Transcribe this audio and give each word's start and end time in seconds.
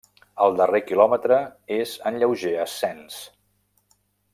El 0.45 0.55
darrer 0.61 0.79
quilòmetre 0.87 1.39
és 1.77 1.95
en 2.11 2.19
lleuger 2.23 2.57
ascens. 2.67 3.23